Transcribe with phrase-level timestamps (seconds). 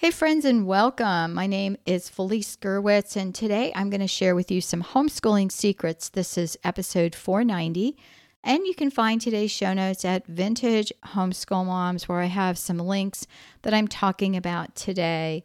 [0.00, 1.34] Hey, friends, and welcome.
[1.34, 5.52] My name is Felice Gerwitz, and today I'm going to share with you some homeschooling
[5.52, 6.08] secrets.
[6.08, 7.98] This is episode 490,
[8.42, 12.78] and you can find today's show notes at Vintage Homeschool Moms, where I have some
[12.78, 13.26] links
[13.60, 15.44] that I'm talking about today.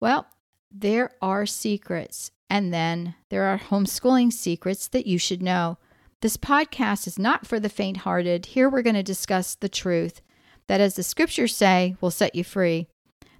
[0.00, 0.26] Well,
[0.72, 5.78] there are secrets and then there are homeschooling secrets that you should know.
[6.20, 8.46] This podcast is not for the faint hearted.
[8.46, 10.20] Here we're going to discuss the truth
[10.66, 12.88] that, as the scriptures say, will set you free.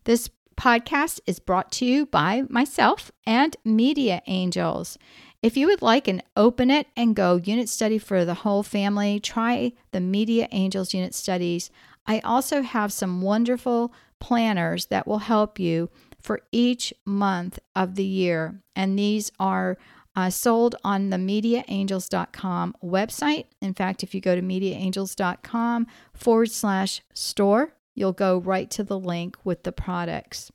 [0.09, 4.97] This podcast is brought to you by myself and Media Angels.
[5.43, 9.21] If you would like an open it and go unit study for the whole family,
[9.21, 11.71] try the Media Angels unit studies.
[12.07, 18.07] I also have some wonderful planners that will help you for each month of the
[18.07, 18.63] year.
[18.75, 19.77] And these are
[20.17, 23.45] uh, sold on the MediaAngels.com website.
[23.61, 28.99] In fact, if you go to MediaAngels.com forward slash store, you'll go right to the
[28.99, 30.51] link with the products.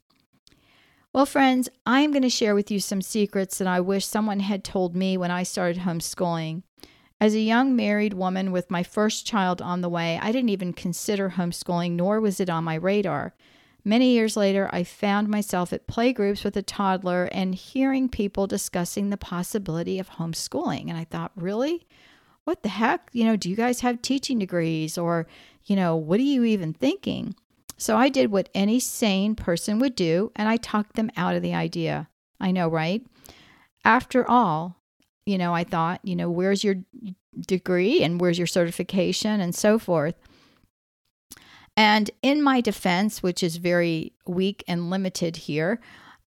[1.14, 4.64] Well, friends, I'm going to share with you some secrets that I wish someone had
[4.64, 6.64] told me when I started homeschooling.
[7.22, 10.74] As a young married woman with my first child on the way, I didn't even
[10.74, 13.36] consider homeschooling, nor was it on my radar.
[13.86, 19.10] Many years later, I found myself at playgroups with a toddler and hearing people discussing
[19.10, 20.90] the possibility of homeschooling.
[20.90, 21.86] And I thought, really?
[22.46, 23.10] What the heck?
[23.14, 24.98] You know, do you guys have teaching degrees?
[24.98, 25.28] Or,
[25.66, 27.36] you know, what are you even thinking?
[27.78, 31.42] So I did what any sane person would do and I talked them out of
[31.42, 32.08] the idea.
[32.40, 33.06] I know, right?
[33.84, 34.78] After all,
[35.26, 36.76] you know, I thought, you know, where's your
[37.48, 40.16] degree and where's your certification and so forth.
[41.76, 45.80] And in my defense, which is very weak and limited here,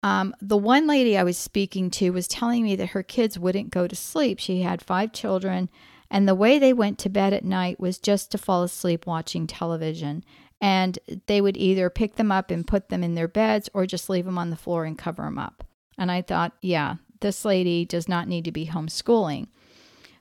[0.03, 3.71] um, the one lady I was speaking to was telling me that her kids wouldn't
[3.71, 4.39] go to sleep.
[4.39, 5.69] She had five children,
[6.11, 9.47] and the way they went to bed at night was just to fall asleep watching
[9.47, 10.25] television.
[10.61, 14.09] And they would either pick them up and put them in their beds or just
[14.09, 15.65] leave them on the floor and cover them up.
[15.99, 19.49] And I thought, yeah, this lady does not need to be homeschooling.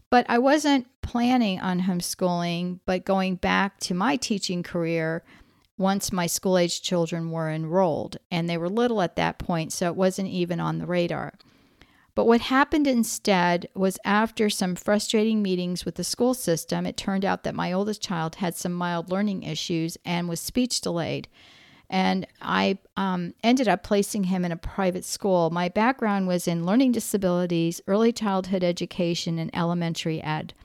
[0.10, 5.24] But I wasn't planning on homeschooling, but going back to my teaching career
[5.78, 8.18] once my school age children were enrolled.
[8.30, 11.34] And they were little at that point, so it wasn't even on the radar.
[12.16, 17.25] But what happened instead was after some frustrating meetings with the school system, it turned
[17.25, 21.28] out that my oldest child had some mild learning issues and was speech delayed
[21.94, 25.52] and I um, ended up placing him in a private school.
[25.52, 30.56] My background was in learning disabilities, early childhood education, and elementary ed.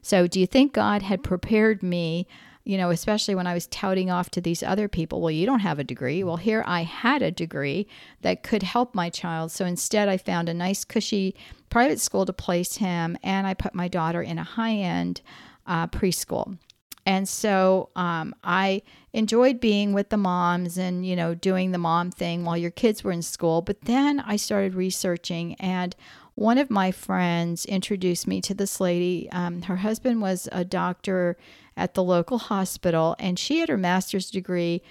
[0.00, 2.28] So, do you think God had prepared me?
[2.66, 5.60] You know, especially when I was touting off to these other people, well, you don't
[5.60, 6.24] have a degree.
[6.24, 7.86] Well, here I had a degree
[8.22, 9.52] that could help my child.
[9.52, 11.36] So instead, I found a nice, cushy
[11.70, 15.22] private school to place him, and I put my daughter in a high end
[15.64, 16.58] uh, preschool.
[17.06, 22.10] And so um, I enjoyed being with the moms and, you know, doing the mom
[22.10, 23.62] thing while your kids were in school.
[23.62, 25.94] But then I started researching, and
[26.36, 29.28] one of my friends introduced me to this lady.
[29.32, 31.36] Um, her husband was a doctor
[31.76, 34.82] at the local hospital, and she had her master's degree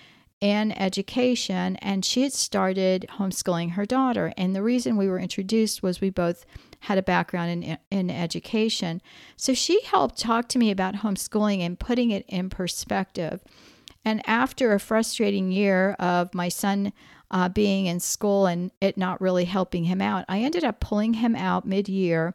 [0.41, 4.33] in education and she had started homeschooling her daughter.
[4.37, 6.45] And the reason we were introduced was we both
[6.81, 9.01] had a background in, in education.
[9.37, 13.41] So she helped talk to me about homeschooling and putting it in perspective.
[14.03, 16.93] And after a frustrating year of my son
[17.35, 21.15] uh, being in school and it not really helping him out, I ended up pulling
[21.15, 22.33] him out mid year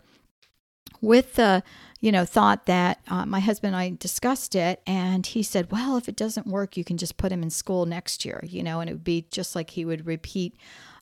[1.01, 1.63] with the
[2.01, 5.97] you know thought that uh, my husband and I discussed it and he said well
[5.97, 8.81] if it doesn't work you can just put him in school next year you know
[8.81, 10.55] and it would be just like he would repeat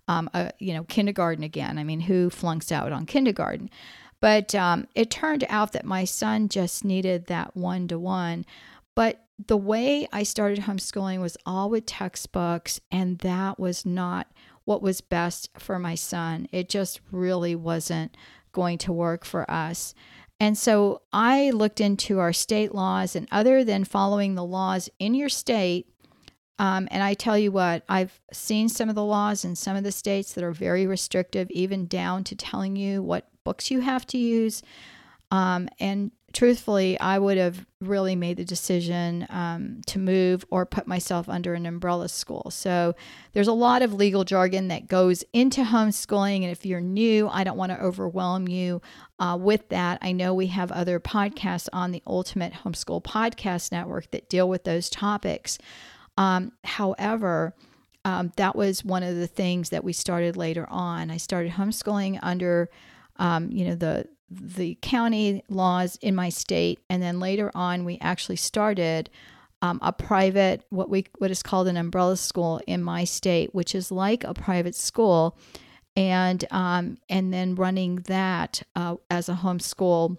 [0.07, 1.77] um, a, you know kindergarten again.
[1.77, 3.69] I mean who flunks out on kindergarten?
[4.21, 8.47] But um, it turned out that my son just needed that one to one
[8.95, 14.29] but the way I started homeschooling was all with textbooks and that was not
[14.65, 18.17] what was best for my son it just really wasn't
[18.53, 19.95] going to work for us.
[20.41, 25.15] And so I looked into our state laws, and other than following the laws in
[25.15, 25.89] your state,
[26.61, 29.85] um, and I tell you what, I've seen some of the laws in some of
[29.85, 34.07] the states that are very restrictive, even down to telling you what books you have
[34.09, 34.63] to use.
[35.31, 40.87] Um, and truthfully, I would have really made the decision um, to move or put
[40.87, 42.51] myself under an umbrella school.
[42.51, 42.95] So
[43.33, 46.43] there's a lot of legal jargon that goes into homeschooling.
[46.43, 48.83] And if you're new, I don't want to overwhelm you
[49.19, 49.99] uh, with that.
[50.03, 54.65] I know we have other podcasts on the Ultimate Homeschool Podcast Network that deal with
[54.65, 55.59] those topics.
[56.17, 57.55] Um, however,
[58.05, 61.11] um, that was one of the things that we started later on.
[61.11, 62.71] I started homeschooling under,
[63.17, 67.99] um, you know, the the county laws in my state, and then later on, we
[68.01, 69.11] actually started
[69.63, 73.75] um, a private, what we what is called an umbrella school in my state, which
[73.75, 75.37] is like a private school,
[75.97, 80.19] and um, and then running that uh, as a homeschool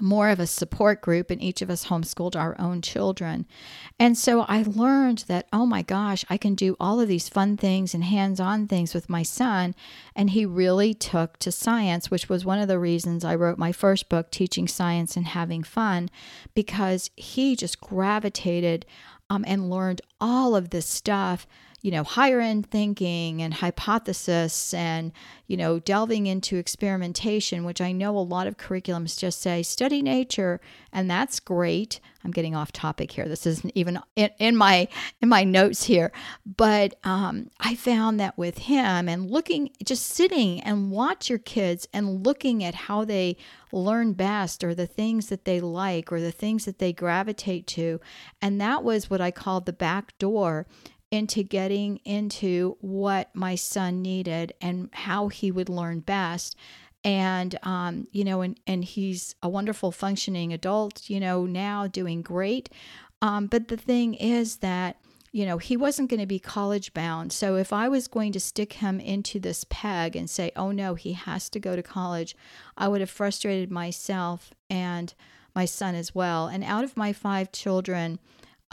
[0.00, 3.46] more of a support group, and each of us homeschooled our own children.
[3.98, 7.56] And so I learned that, oh my gosh, I can do all of these fun
[7.56, 9.74] things and hands on things with my son.
[10.16, 13.72] And he really took to science, which was one of the reasons I wrote my
[13.72, 16.10] first book, Teaching Science and Having Fun,
[16.54, 18.86] because he just gravitated
[19.30, 21.46] um, and learned all of this stuff
[21.84, 25.12] you know, higher end thinking and hypothesis and,
[25.48, 30.00] you know, delving into experimentation, which I know a lot of curriculums just say study
[30.00, 30.62] nature,
[30.94, 32.00] and that's great.
[32.24, 33.28] I'm getting off topic here.
[33.28, 34.88] This isn't even in, in my
[35.20, 36.10] in my notes here,
[36.46, 41.86] but um, I found that with him and looking, just sitting and watch your kids
[41.92, 43.36] and looking at how they
[43.72, 48.00] learn best or the things that they like or the things that they gravitate to,
[48.40, 50.66] and that was what I called the back door
[51.14, 56.56] into getting into what my son needed and how he would learn best.
[57.02, 62.22] And um, you know and, and he's a wonderful functioning adult you know now doing
[62.22, 62.70] great.
[63.20, 64.96] Um, but the thing is that
[65.30, 67.32] you know he wasn't going to be college bound.
[67.32, 70.94] So if i was going to stick him into this peg and say oh no
[70.94, 72.34] he has to go to college
[72.78, 75.12] i would have frustrated myself and
[75.54, 76.46] my son as well.
[76.48, 78.18] And out of my five children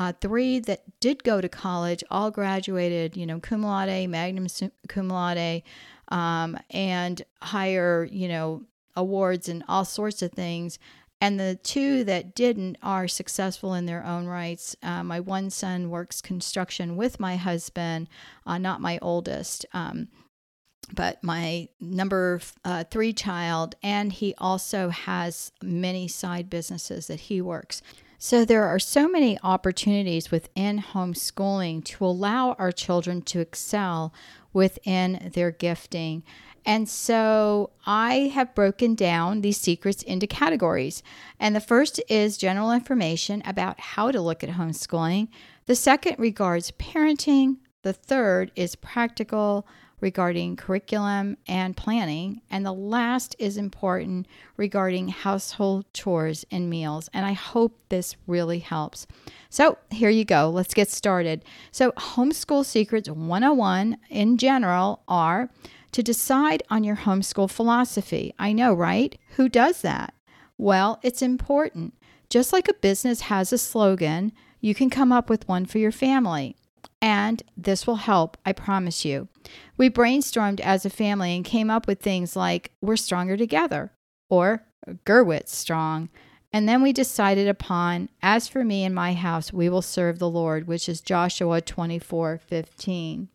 [0.02, 4.48] uh, three that did go to college all graduated, you know, cum laude, magnum
[4.88, 5.62] cum laude,
[6.08, 8.64] um, and higher, you know,
[8.96, 10.80] awards and all sorts of things.
[11.22, 14.76] And the two that didn't are successful in their own rights.
[14.82, 18.10] Uh, my one son works construction with my husband,
[18.48, 19.68] uh, not my oldest.
[19.72, 20.08] Um,
[20.96, 27.40] but my number uh, three child, and he also has many side businesses that he
[27.40, 27.84] works.
[28.24, 34.14] So, there are so many opportunities within homeschooling to allow our children to excel
[34.54, 36.22] within their gifting.
[36.64, 41.02] And so I have broken down these secrets into categories.
[41.40, 45.30] And the first is general information about how to look at homeschooling.
[45.66, 47.58] The second regards parenting.
[47.82, 49.66] The third is practical
[50.02, 52.42] regarding curriculum and planning.
[52.50, 54.28] And the last is important
[54.58, 57.10] regarding household chores and meals.
[57.14, 59.08] And I hope this really helps.
[59.50, 60.50] So here you go.
[60.50, 61.46] Let's get started.
[61.72, 65.50] So, Homeschool Secrets 101 in general are
[65.92, 68.34] to decide on your homeschool philosophy.
[68.40, 69.18] I know, right?
[69.36, 70.14] Who does that?
[70.58, 71.96] Well, it's important.
[72.30, 74.32] Just like a business has a slogan,
[74.62, 76.56] you can come up with one for your family.
[77.02, 79.28] And this will help, I promise you.
[79.82, 83.92] We brainstormed as a family and came up with things like We're Stronger Together
[84.30, 84.64] or
[85.08, 86.10] Gerwitz Strong.
[86.54, 90.30] And then we decided upon, As for me and my house, we will serve the
[90.30, 93.30] Lord, which is Joshua 24 15.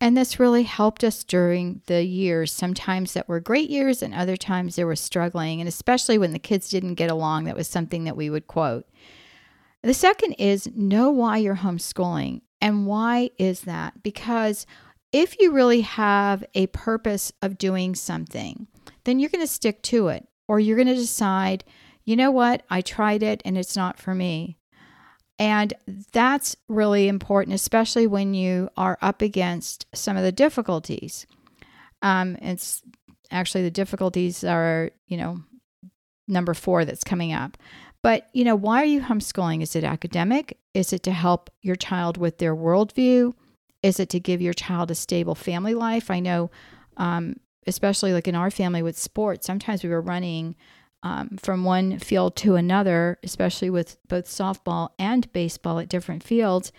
[0.00, 4.38] And this really helped us during the years, sometimes that were great years and other
[4.38, 5.60] times they were struggling.
[5.60, 8.88] And especially when the kids didn't get along, that was something that we would quote.
[9.82, 12.40] The second is know why you're homeschooling.
[12.60, 14.02] And why is that?
[14.02, 14.66] Because
[15.12, 18.66] if you really have a purpose of doing something,
[19.04, 21.64] then you're going to stick to it, or you're going to decide,
[22.04, 24.58] you know what, I tried it and it's not for me.
[25.38, 25.72] And
[26.12, 31.26] that's really important, especially when you are up against some of the difficulties.
[32.02, 32.82] Um, it's
[33.30, 35.40] actually the difficulties are, you know,
[36.26, 37.56] number four that's coming up.
[38.02, 39.62] But, you know, why are you homeschooling?
[39.62, 40.58] Is it academic?
[40.74, 43.34] Is it to help your child with their worldview?
[43.82, 46.10] Is it to give your child a stable family life?
[46.10, 46.50] I know,
[46.96, 50.56] um, especially like in our family with sports, sometimes we were running
[51.02, 56.72] um, from one field to another, especially with both softball and baseball at different fields.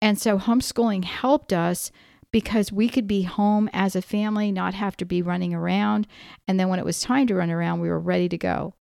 [0.00, 1.90] And so homeschooling helped us
[2.30, 6.06] because we could be home as a family, not have to be running around.
[6.48, 8.74] And then when it was time to run around, we were ready to go.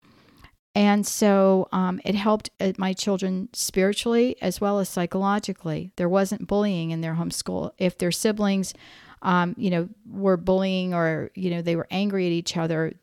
[0.74, 5.92] And so um, it helped uh, my children spiritually as well as psychologically.
[5.96, 7.72] There wasn't bullying in their homeschool.
[7.76, 8.72] If their siblings,
[9.20, 12.94] um, you know, were bullying or, you know, they were angry at each other,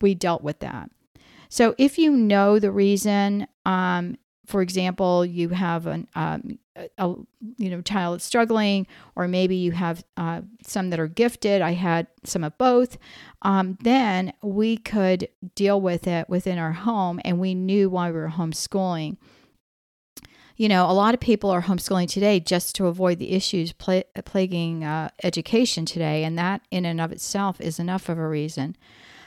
[0.00, 0.90] we dealt with that.
[1.48, 6.58] So if you know the reason, um, for example, you have an um,
[6.98, 7.14] a,
[7.56, 8.86] you know child that's struggling,
[9.16, 11.62] or maybe you have uh, some that are gifted.
[11.62, 12.98] I had some of both.
[13.42, 18.18] Um, then we could deal with it within our home, and we knew why we
[18.18, 19.16] were homeschooling.
[20.56, 24.02] You know, a lot of people are homeschooling today just to avoid the issues pla-
[24.24, 28.76] plaguing uh, education today, and that in and of itself is enough of a reason.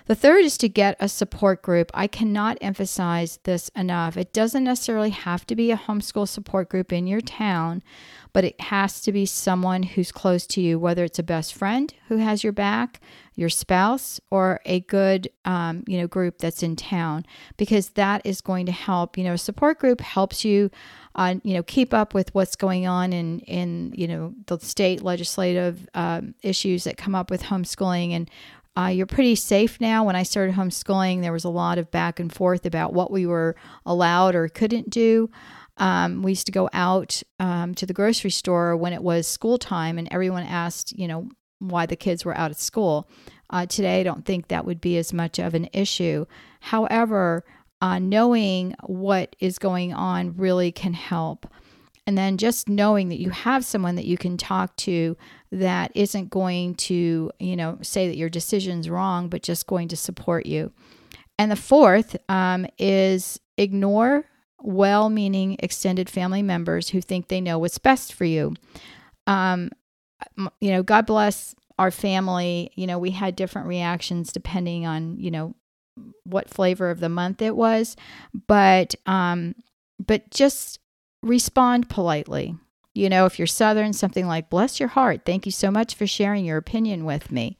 [0.07, 1.91] The third is to get a support group.
[1.93, 4.15] I cannot emphasize this enough.
[4.15, 7.83] It doesn't necessarily have to be a homeschool support group in your town,
[8.31, 11.93] but it has to be someone who's close to you, whether it's a best friend
[12.07, 13.01] who has your back,
[13.35, 17.25] your spouse, or a good um, you know group that's in town,
[17.57, 19.17] because that is going to help.
[19.17, 20.71] You know, a support group helps you.
[21.15, 25.01] Uh, you know, keep up with what's going on in in you know the state
[25.01, 28.29] legislative um, issues that come up with homeschooling and
[28.77, 30.03] uh, you're pretty safe now.
[30.03, 33.25] When I started homeschooling, there was a lot of back and forth about what we
[33.25, 33.55] were
[33.85, 35.31] allowed or couldn't do.
[35.77, 39.57] Um, we used to go out um, to the grocery store when it was school
[39.57, 41.29] time, and everyone asked, you know,
[41.59, 43.09] why the kids were out at school.
[43.49, 46.25] Uh, today, I don't think that would be as much of an issue.
[46.59, 47.43] However,
[47.81, 51.47] uh, knowing what is going on really can help.
[52.05, 55.17] And then just knowing that you have someone that you can talk to
[55.51, 59.97] that isn't going to, you know, say that your decision's wrong, but just going to
[59.97, 60.71] support you.
[61.39, 64.25] And the fourth um, is ignore
[64.61, 68.55] well meaning extended family members who think they know what's best for you.
[69.27, 69.71] Um,
[70.59, 72.71] you know, God bless our family.
[72.75, 75.55] You know, we had different reactions depending on, you know,
[76.23, 77.95] what flavor of the month it was,
[78.47, 79.55] but um,
[80.05, 80.79] but just
[81.23, 82.55] respond politely.
[82.97, 85.21] You know, if you're Southern, something like, bless your heart.
[85.25, 87.57] Thank you so much for sharing your opinion with me.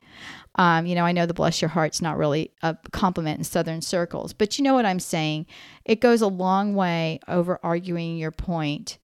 [0.56, 3.82] Um, you know, I know the bless your heart's not really a compliment in Southern
[3.82, 5.46] circles, but you know what I'm saying?
[5.86, 8.98] It goes a long way over arguing your point.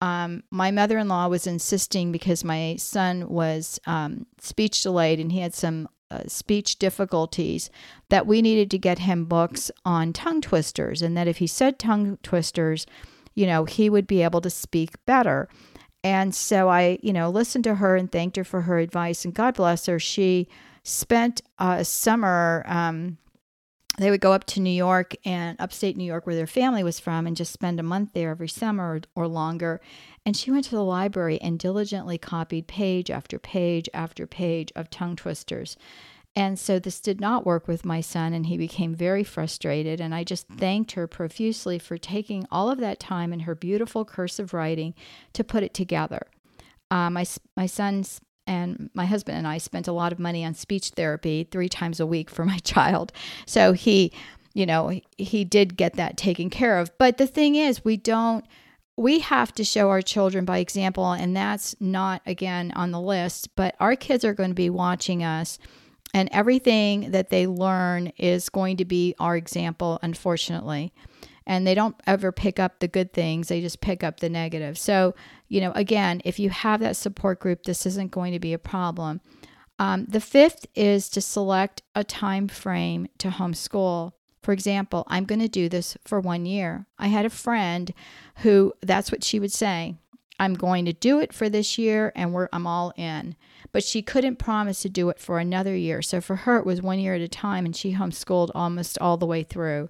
[0.00, 5.32] Um, my mother in law was insisting because my son was um, speech delayed and
[5.32, 7.70] he had some uh, speech difficulties
[8.08, 11.78] that we needed to get him books on tongue twisters and that if he said
[11.78, 12.86] tongue twisters,
[13.34, 15.48] you know, he would be able to speak better.
[16.04, 19.24] And so I, you know, listened to her and thanked her for her advice.
[19.24, 20.48] And God bless her, she
[20.82, 22.64] spent a summer.
[22.66, 23.18] Um,
[23.98, 26.98] they would go up to New York and upstate New York, where their family was
[26.98, 29.80] from, and just spend a month there every summer or, or longer.
[30.24, 34.88] And she went to the library and diligently copied page after page after page of
[34.88, 35.76] tongue twisters.
[36.34, 40.00] And so this did not work with my son, and he became very frustrated.
[40.00, 44.04] And I just thanked her profusely for taking all of that time in her beautiful
[44.04, 44.94] cursive writing
[45.34, 46.26] to put it together.
[46.90, 50.54] Uh, my, my son's and my husband and I spent a lot of money on
[50.54, 53.12] speech therapy three times a week for my child.
[53.46, 54.12] So he,
[54.54, 56.90] you know, he did get that taken care of.
[56.98, 58.44] But the thing is, we don't
[58.96, 63.48] we have to show our children by example, and that's not again on the list,
[63.56, 65.58] but our kids are going to be watching us
[66.14, 70.92] and everything that they learn is going to be our example, unfortunately.
[71.46, 74.78] And they don't ever pick up the good things, they just pick up the negative.
[74.78, 75.14] So,
[75.48, 78.58] you know, again, if you have that support group, this isn't going to be a
[78.58, 79.20] problem.
[79.78, 84.12] Um, the fifth is to select a time frame to homeschool.
[84.42, 86.86] For example, I'm going to do this for one year.
[86.98, 87.92] I had a friend
[88.38, 89.96] who that's what she would say.
[90.38, 93.36] I'm going to do it for this year and we're I'm all in
[93.70, 96.02] but she couldn't promise to do it for another year.
[96.02, 99.16] So for her, it was one year at a time, and she homeschooled almost all
[99.16, 99.88] the way through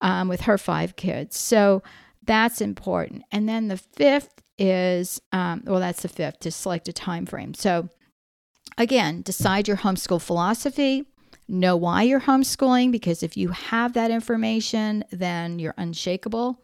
[0.00, 1.36] um, with her five kids.
[1.36, 1.82] So
[2.24, 3.22] that's important.
[3.30, 7.54] And then the fifth is, um, well, that's the fifth to select a time frame.
[7.54, 7.88] So
[8.78, 11.04] again, decide your homeschool philosophy.
[11.48, 16.60] Know why you're homeschooling because if you have that information, then you're unshakable.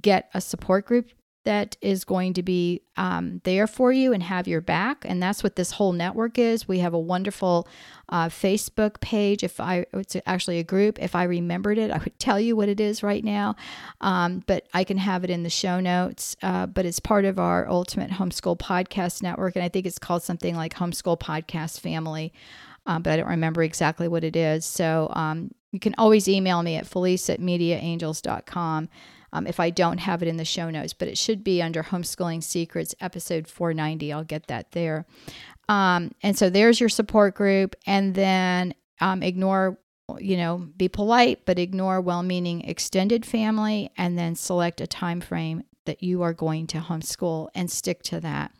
[0.00, 1.10] Get a support group
[1.44, 5.04] that is going to be um, there for you and have your back.
[5.06, 6.68] And that's what this whole network is.
[6.68, 7.66] We have a wonderful
[8.08, 9.42] uh, Facebook page.
[9.42, 11.02] If I, it's actually a group.
[11.02, 13.56] If I remembered it, I would tell you what it is right now.
[14.00, 16.36] Um, but I can have it in the show notes.
[16.42, 19.56] Uh, but it's part of our Ultimate Homeschool Podcast Network.
[19.56, 22.32] And I think it's called something like Homeschool Podcast Family.
[22.86, 24.64] Um, but I don't remember exactly what it is.
[24.64, 28.88] So um, you can always email me at felice at mediaangels.com
[29.32, 31.82] um, if I don't have it in the show notes, but it should be under
[31.82, 34.12] Homeschooling Secrets, episode 490.
[34.12, 35.06] I'll get that there.
[35.68, 37.74] Um, and so there's your support group.
[37.86, 39.78] And then um, ignore,
[40.18, 45.20] you know, be polite, but ignore well meaning extended family and then select a time
[45.20, 48.52] frame that you are going to homeschool and stick to that.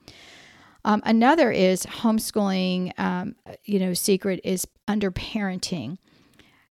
[0.84, 5.98] Um, another is homeschooling, um, you know, secret is under parenting.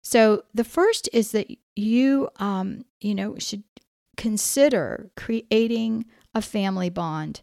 [0.02, 3.64] So the first is that you, um, you know, should
[4.22, 7.42] consider creating a family bond.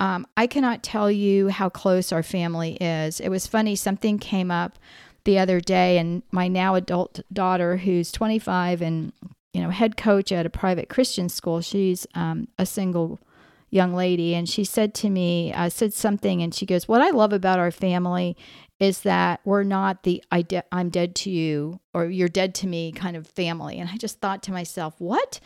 [0.00, 3.20] Um, I cannot tell you how close our family is.
[3.20, 4.80] It was funny, something came up
[5.22, 9.12] the other day, and my now adult daughter, who's 25 and
[9.52, 13.20] you know head coach at a private Christian school, she's um, a single
[13.70, 17.10] young lady, and she said to me, I said something, and she goes, "What I
[17.10, 18.36] love about our family
[18.80, 22.66] is that we're not the I de- I'm dead to you or you're dead to
[22.66, 25.38] me kind of family." And I just thought to myself, "What?"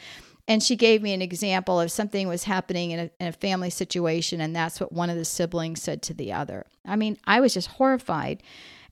[0.49, 3.71] And she gave me an example of something was happening in a, in a, family
[3.71, 6.67] situation and that's what one of the siblings said to the other.
[6.87, 8.43] I mean i was just horrified.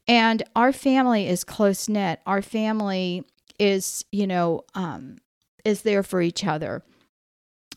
[0.09, 2.21] And our family is close knit.
[2.27, 3.25] Our family
[3.59, 5.19] is you know um,
[5.65, 6.83] is there for each other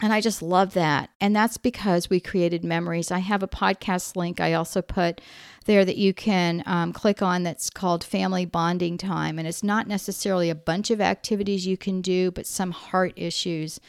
[0.04, 1.12] and I just love that.
[1.22, 3.10] And that's because we created memories.
[3.10, 5.22] I have a podcast link I also put
[5.64, 9.40] there that you can um, click on that's called Family Bonding Time.
[9.40, 13.80] And it's not necessarily a bunch of activities you can do, but some heart issues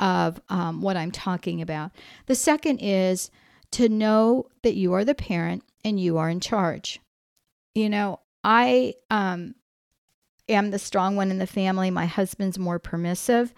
[0.00, 1.92] of um, what I'm talking about.
[2.26, 3.30] The second is
[3.70, 6.98] to know that you are the parent and you are in charge.
[7.76, 9.54] You know, I um,
[10.48, 13.54] am the strong one in the family, my husband's more permissive.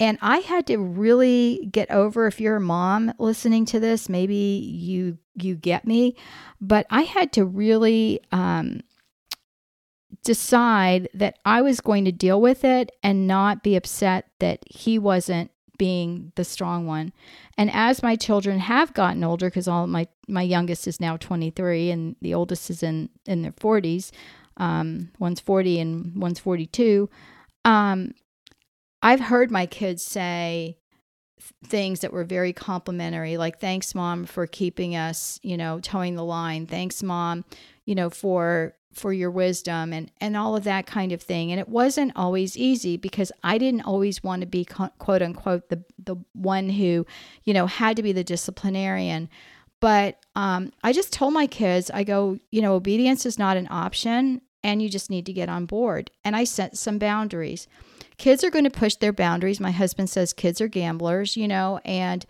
[0.00, 4.34] And I had to really get over if you're a mom listening to this, maybe
[4.34, 6.16] you you get me,
[6.60, 8.80] but I had to really um,
[10.24, 14.98] decide that I was going to deal with it and not be upset that he
[14.98, 17.12] wasn't being the strong one.
[17.56, 21.90] And as my children have gotten older, because all my my youngest is now 23
[21.90, 24.10] and the oldest is in in their 40s,
[24.58, 27.08] um, one's 40 and one's 42.
[27.64, 28.12] Um,
[29.02, 30.78] I've heard my kids say
[31.64, 36.24] things that were very complimentary, like, thanks, mom, for keeping us, you know, toeing the
[36.24, 36.66] line.
[36.66, 37.44] Thanks, mom,
[37.84, 41.60] you know, for for your wisdom and and all of that kind of thing and
[41.60, 46.16] it wasn't always easy because I didn't always want to be quote unquote the the
[46.32, 47.06] one who
[47.44, 49.28] you know had to be the disciplinarian
[49.80, 53.68] but um, I just told my kids I go you know obedience is not an
[53.70, 57.68] option and you just need to get on board and I set some boundaries
[58.18, 59.60] kids are going to push their boundaries.
[59.60, 62.26] My husband says kids are gamblers, you know, and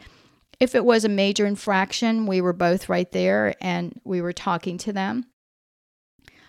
[0.61, 4.77] if it was a major infraction, we were both right there and we were talking
[4.79, 5.27] to them.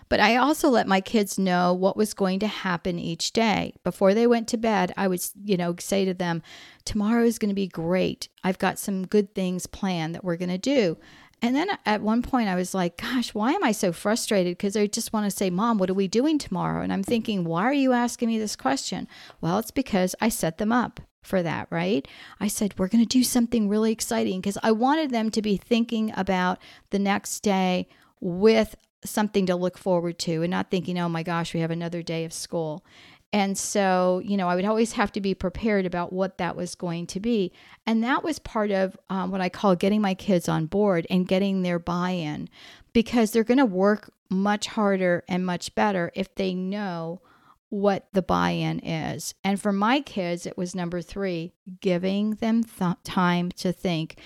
[0.08, 3.74] But I also let my kids know what was going to happen each day.
[3.84, 6.42] Before they went to bed, I would, you know, say to them,
[6.84, 8.28] Tomorrow is going to be great.
[8.42, 10.98] I've got some good things planned that we're going to do.
[11.42, 14.56] And then at one point, I was like, gosh, why am I so frustrated?
[14.56, 16.82] Because I just want to say, Mom, what are we doing tomorrow?
[16.82, 19.08] And I'm thinking, why are you asking me this question?
[19.40, 22.06] Well, it's because I set them up for that, right?
[22.40, 25.56] I said, we're going to do something really exciting because I wanted them to be
[25.56, 26.58] thinking about
[26.90, 27.88] the next day
[28.20, 32.02] with something to look forward to and not thinking, oh my gosh, we have another
[32.02, 32.84] day of school.
[33.32, 36.74] And so, you know, I would always have to be prepared about what that was
[36.74, 37.52] going to be.
[37.86, 41.28] And that was part of um, what I call getting my kids on board and
[41.28, 42.48] getting their buy in
[42.92, 47.20] because they're going to work much harder and much better if they know
[47.68, 49.34] what the buy in is.
[49.44, 54.18] And for my kids, it was number three giving them th- time to think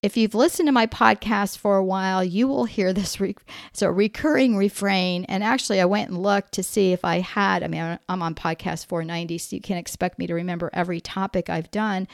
[0.00, 3.20] if you've listened to my podcast for a while, you will hear this.
[3.20, 3.34] Re-
[3.70, 5.24] it's a recurring refrain.
[5.24, 7.64] And actually, I went and looked to see if I had.
[7.64, 11.50] I mean, I'm on podcast 490, so you can't expect me to remember every topic
[11.50, 12.06] I've done.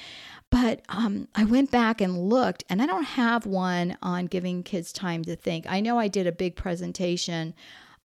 [0.50, 4.92] But um, I went back and looked, and I don't have one on giving kids
[4.92, 5.66] time to think.
[5.68, 7.54] I know I did a big presentation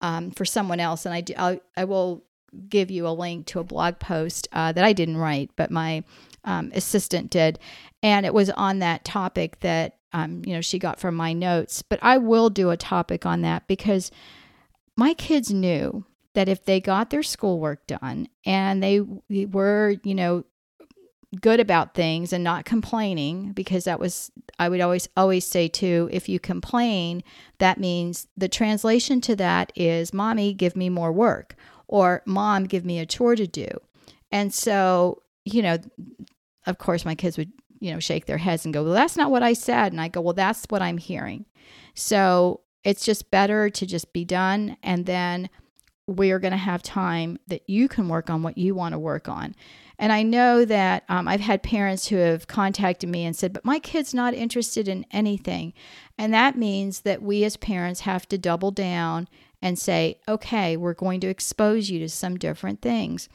[0.01, 2.23] um, for someone else, and I, do, I, I will
[2.69, 6.03] give you a link to a blog post uh, that I didn't write, but my
[6.47, 7.59] um, assistant did,
[8.01, 11.83] and it was on that topic that um, you know she got from my notes.
[11.83, 14.09] But I will do a topic on that because
[14.95, 20.43] my kids knew that if they got their schoolwork done and they were, you know,
[21.41, 26.07] good about things and not complaining because that was I would always always say too
[26.11, 27.21] if you complain
[27.57, 31.55] that means the translation to that is mommy give me more work
[31.87, 33.67] or mom give me a chore to do.
[34.31, 35.77] And so, you know,
[36.67, 39.31] of course my kids would, you know, shake their heads and go, "Well, that's not
[39.31, 41.45] what I said." And I go, "Well, that's what I'm hearing."
[41.95, 45.49] So, it's just better to just be done and then
[46.07, 49.27] we're going to have time that you can work on what you want to work
[49.27, 49.53] on.
[49.99, 53.65] And I know that um, I've had parents who have contacted me and said, but
[53.65, 55.73] my kid's not interested in anything.
[56.17, 59.27] And that means that we as parents have to double down
[59.61, 63.27] and say, okay, we're going to expose you to some different things.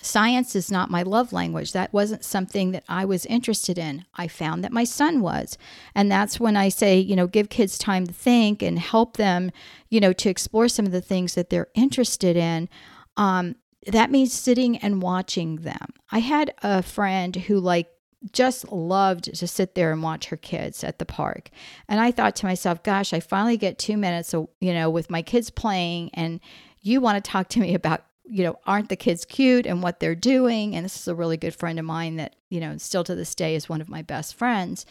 [0.00, 1.72] Science is not my love language.
[1.72, 4.04] That wasn't something that I was interested in.
[4.14, 5.56] I found that my son was.
[5.94, 9.50] And that's when I say, you know, give kids time to think and help them,
[9.88, 12.68] you know, to explore some of the things that they're interested in.
[13.16, 15.86] Um, that means sitting and watching them.
[16.10, 17.88] I had a friend who like
[18.32, 21.50] just loved to sit there and watch her kids at the park.
[21.88, 25.22] And I thought to myself, gosh, I finally get 2 minutes, you know, with my
[25.22, 26.40] kids playing and
[26.80, 30.00] you want to talk to me about you know, aren't the kids cute and what
[30.00, 30.74] they're doing?
[30.74, 33.34] And this is a really good friend of mine that, you know, still to this
[33.34, 34.86] day is one of my best friends.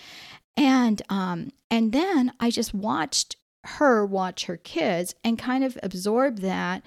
[0.55, 6.39] And um and then I just watched her watch her kids and kind of absorb
[6.39, 6.83] that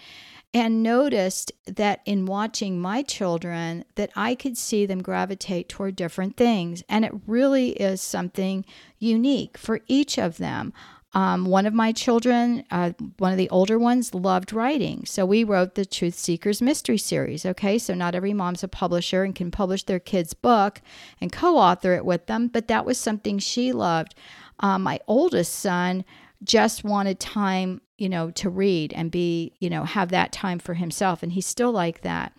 [0.55, 6.37] and noticed that in watching my children that I could see them gravitate toward different
[6.37, 8.65] things and it really is something
[8.99, 10.73] unique for each of them.
[11.17, 15.07] Um, one of my children, uh, one of the older ones, loved writing.
[15.07, 17.47] So we wrote the Truth Seekers Mystery Series.
[17.47, 20.83] Okay, so not every mom's a publisher and can publish their kid's book
[21.19, 24.15] and co author it with them, but that was something she loved.
[24.61, 26.05] Um, my oldest son
[26.45, 30.75] just wanted time you know, to read and be, you know, have that time for
[30.75, 31.23] himself.
[31.23, 32.33] And he's still like that.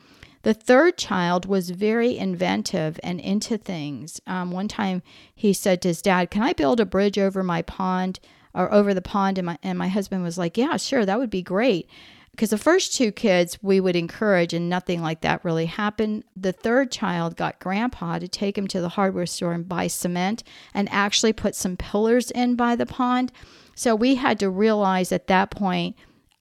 [0.44, 4.22] The third child was very inventive and into things.
[4.28, 5.02] Um, one time
[5.34, 8.20] he said to his dad, Can I build a bridge over my pond
[8.58, 9.38] or over the pond?
[9.38, 11.90] And my, and my husband was like, Yeah, sure, that would be great.
[12.32, 16.24] Because the first two kids we would encourage, and nothing like that really happened.
[16.36, 20.44] The third child got grandpa to take him to the hardware store and buy cement
[20.72, 23.32] and actually put some pillars in by the pond.
[23.74, 25.96] So we had to realize at that point,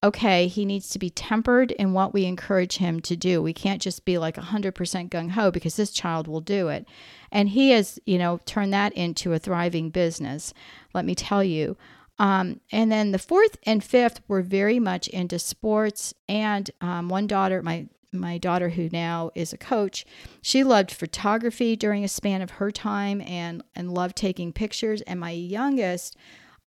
[0.05, 3.43] okay, he needs to be tempered in what we encourage him to do.
[3.43, 4.73] We can't just be like 100%
[5.09, 6.87] gung ho because this child will do it.
[7.33, 10.53] And he has, you know, turned that into a thriving business,
[10.95, 11.77] let me tell you.
[12.19, 16.15] Um, and then the fourth and fifth were very much into sports.
[16.29, 20.07] And um, one daughter, my my daughter who now is a coach
[20.41, 25.21] she loved photography during a span of her time and and loved taking pictures and
[25.21, 26.17] my youngest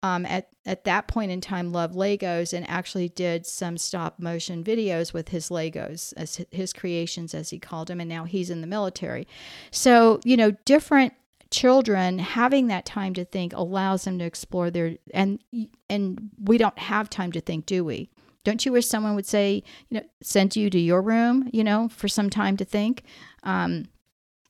[0.02, 4.64] um, at at that point in time loved Legos and actually did some stop motion
[4.64, 8.62] videos with his Legos as his creations as he called them and now he's in
[8.62, 9.28] the military.
[9.72, 11.14] So, you know, different
[11.52, 15.40] children having that time to think allows them to explore their and
[15.90, 18.10] and we don't have time to think, do we?
[18.44, 21.90] Don't you wish someone would say, you know, send you to your room, you know,
[21.90, 23.04] for some time to think?
[23.44, 23.86] Um,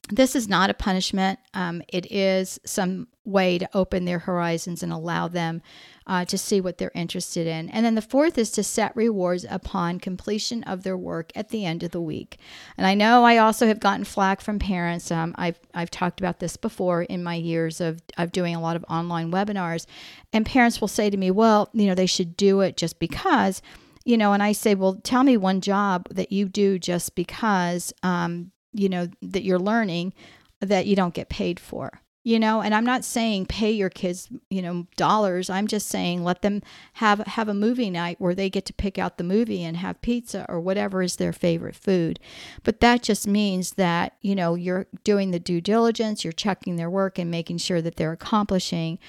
[0.10, 1.40] this is not a punishment.
[1.54, 5.62] Um, it is some way to open their horizons and allow them
[6.08, 7.70] uh, to see what they're interested in.
[7.70, 11.64] And then the fourth is to set rewards upon completion of their work at the
[11.66, 12.40] end of the week.
[12.76, 15.12] And I know I also have gotten flack from parents.
[15.12, 18.76] Um, I've, I've talked about this before in my years of, of doing a lot
[18.76, 19.86] of online webinars.
[20.34, 23.62] And parents will say to me, well, you know, they should do it just because
[24.06, 27.94] you know, and I say, well, tell me one job that you do just because
[28.02, 30.14] um, you know, that you're learning
[30.62, 32.02] that you don't get paid for.
[32.26, 35.50] You know, and I'm not saying pay your kids, you know, dollars.
[35.50, 36.62] I'm just saying let them
[36.94, 40.02] have have a movie night where they get to pick out the movie and have
[40.02, 42.20] pizza or whatever is their favorite food.
[42.64, 46.90] But that just means that, you know, you're doing the due diligence, you're checking their
[46.90, 49.00] work and making sure that they're accomplishing.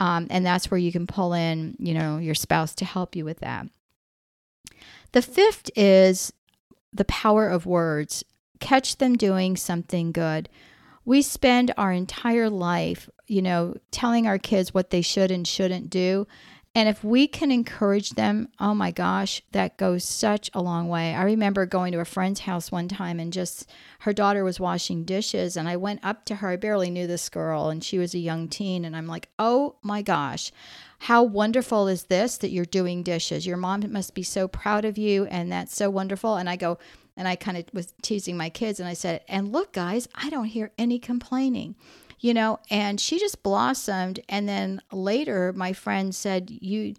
[0.00, 3.24] Um, and that's where you can pull in, you know, your spouse to help you
[3.24, 3.68] with that.
[5.12, 6.32] The fifth is
[6.92, 8.24] the power of words
[8.60, 10.48] catch them doing something good.
[11.04, 15.90] We spend our entire life, you know, telling our kids what they should and shouldn't
[15.90, 16.26] do.
[16.76, 21.14] And if we can encourage them, oh my gosh, that goes such a long way.
[21.14, 25.04] I remember going to a friend's house one time and just her daughter was washing
[25.04, 25.56] dishes.
[25.56, 26.50] And I went up to her.
[26.50, 28.84] I barely knew this girl and she was a young teen.
[28.84, 30.52] And I'm like, oh my gosh,
[30.98, 33.46] how wonderful is this that you're doing dishes?
[33.46, 35.24] Your mom must be so proud of you.
[35.24, 36.36] And that's so wonderful.
[36.36, 36.76] And I go,
[37.16, 40.28] and I kind of was teasing my kids and I said, and look, guys, I
[40.30, 41.74] don't hear any complaining,
[42.20, 44.20] you know, and she just blossomed.
[44.28, 46.94] And then later, my friend said, You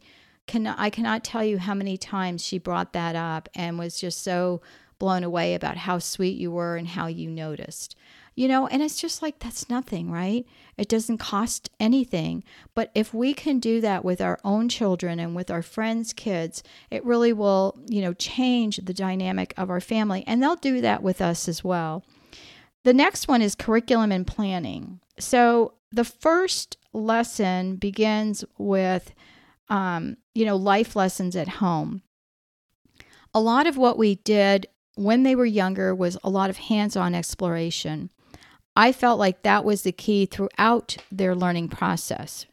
[0.48, 4.24] can, I cannot tell you how many times she brought that up and was just
[4.24, 4.62] so
[5.00, 7.96] blown away about how sweet you were and how you noticed
[8.38, 10.45] you know, and it's just like that's nothing, right?
[10.78, 12.43] It doesn't cost anything.
[12.76, 16.62] But if we can do that with our own children and with our friends' kids,
[16.91, 20.23] it really will, you know, change the dynamic of our family.
[20.28, 22.06] And they'll do that with us as well.
[22.84, 25.00] The next one is curriculum and planning.
[25.17, 29.15] So the first lesson begins with,
[29.67, 32.04] um, you know, life lessons at home.
[33.34, 36.95] A lot of what we did when they were younger was a lot of hands
[36.95, 38.12] on exploration.
[38.78, 42.46] I felt like that was the key throughout their learning process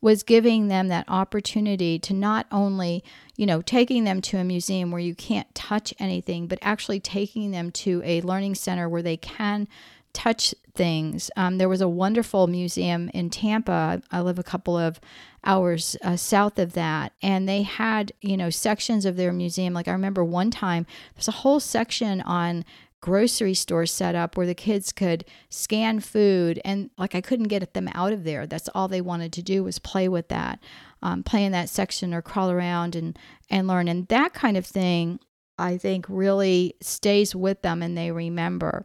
[0.00, 3.04] was giving them that opportunity to not only,
[3.36, 7.50] you know, taking them to a museum where you can't touch anything, but actually taking
[7.50, 9.68] them to a learning center where they can
[10.12, 11.30] touch things.
[11.36, 14.00] Um, there was a wonderful museum in Tampa.
[14.10, 15.00] I live a couple of
[15.44, 19.74] hours uh, south of that, and they had you know sections of their museum.
[19.74, 22.64] Like I remember one time, there's a whole section on
[23.00, 27.74] grocery store set up where the kids could scan food and like I couldn't get
[27.74, 28.46] them out of there.
[28.46, 30.58] That's all they wanted to do was play with that,
[31.02, 33.18] um, play in that section or crawl around and
[33.50, 33.88] and learn.
[33.88, 35.20] And that kind of thing,
[35.58, 38.84] I think, really stays with them and they remember.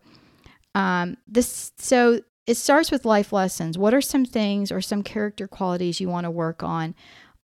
[0.76, 3.78] Um, this so it starts with life lessons.
[3.78, 6.93] What are some things or some character qualities you want to work on?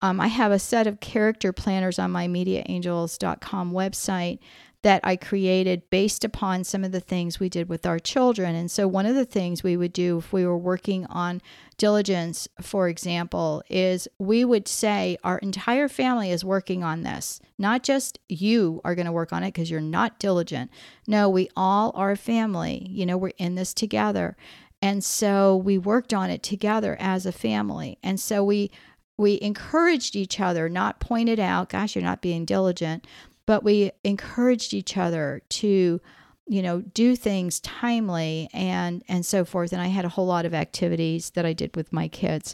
[0.01, 4.39] Um, I have a set of character planners on my mediaangels.com website
[4.81, 8.55] that I created based upon some of the things we did with our children.
[8.55, 11.41] And so, one of the things we would do if we were working on
[11.77, 17.41] diligence, for example, is we would say our entire family is working on this.
[17.57, 20.71] Not just you are going to work on it because you're not diligent.
[21.07, 22.87] No, we all are a family.
[22.89, 24.37] You know, we're in this together.
[24.81, 27.97] And so we worked on it together as a family.
[28.01, 28.71] And so we
[29.17, 33.05] we encouraged each other, not pointed out, gosh, you're not being diligent,
[33.49, 35.99] but we encouraged each other to
[36.45, 39.73] you know do things timely and and so forth.
[39.73, 42.53] And i had a whole lot of activities that i did with my kids.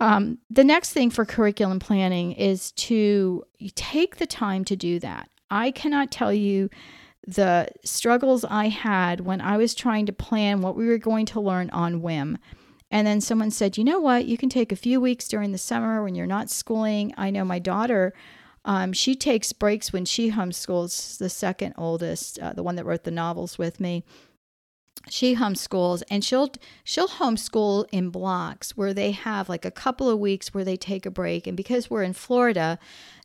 [0.00, 5.28] Um, the next thing for curriculum planning is to take the time to do that.
[5.50, 6.70] I cannot tell you
[7.26, 11.40] the struggles i had when i was trying to plan what we were going to
[11.40, 12.38] learn on whim.
[12.90, 14.24] And then someone said you know what?
[14.24, 17.12] You can take a few weeks during the summer when you're not schooling.
[17.18, 18.14] I know my daughter
[18.64, 23.04] um, she takes breaks when she homeschools, the second oldest, uh, the one that wrote
[23.04, 24.04] the novels with me.
[25.10, 26.50] She homeschools and she'll
[26.82, 31.04] she'll homeschool in blocks where they have like a couple of weeks where they take
[31.04, 31.46] a break.
[31.46, 32.78] And because we're in Florida,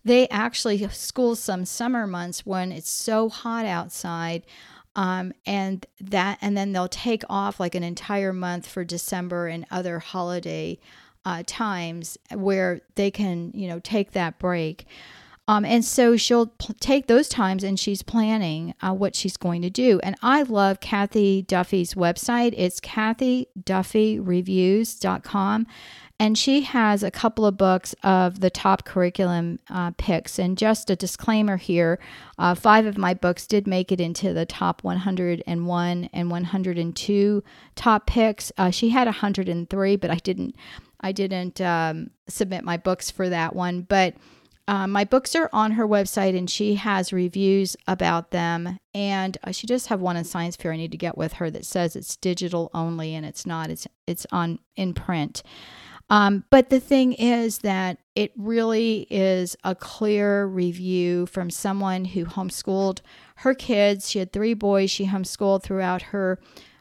[0.04, 4.44] they actually school some summer months when it's so hot outside.
[4.98, 9.66] Um, and that and then they'll take off like an entire month for December and
[9.72, 10.80] other holiday
[11.24, 14.86] uh, times where they can you know take that break.
[15.50, 19.72] Um, and so she'll take those times and she's planning uh, what she's going to
[19.72, 20.00] do.
[20.04, 22.54] And I love Cathy Duffy's website.
[22.56, 25.68] It's cathyduffyreviews.com.
[26.22, 30.38] And she has a couple of books of the top curriculum uh, picks.
[30.38, 31.98] And just a disclaimer here
[32.38, 38.06] uh, five of my books did make it into the top 101 and 102 top
[38.06, 38.52] picks.
[38.56, 40.56] Uh, she had 103, but I didn't.
[41.02, 44.16] I didn't um, submit my books for that one, but
[44.70, 48.78] um, my books are on her website and she has reviews about them.
[48.94, 51.50] And uh, she does have one in science fair I need to get with her
[51.50, 55.42] that says it's digital only and it's not, it's, it's on in print.
[56.12, 62.26] Um, but the thing is that it really is a clear review from someone who
[62.26, 63.02] homeschooled
[63.38, 64.08] her kids.
[64.08, 66.40] She had three boys she homeschooled throughout her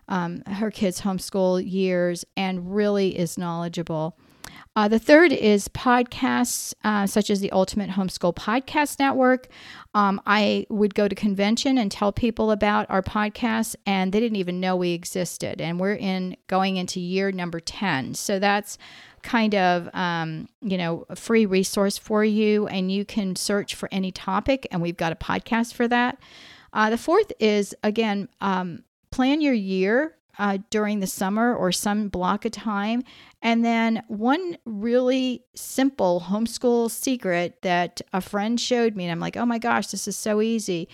[0.09, 4.18] um, her kids' homeschool years and really is knowledgeable.
[4.79, 9.49] Uh, the third is podcasts, uh, such as the Ultimate Homeschool Podcast Network.
[9.93, 14.37] Um, I would go to convention and tell people about our podcast, and they didn't
[14.37, 15.61] even know we existed.
[15.61, 18.14] And we're in going into year number 10.
[18.14, 18.79] So that's
[19.25, 23.88] kind of um, you know a free resource for you and you can search for
[23.91, 26.17] any topic and we've got a podcast for that
[26.73, 32.09] uh, the fourth is again um, plan your year uh, during the summer or some
[32.09, 33.03] block of time.
[33.42, 39.37] And then one really simple homeschool secret that a friend showed me, and I'm like,
[39.37, 40.88] oh my gosh, this is so easy.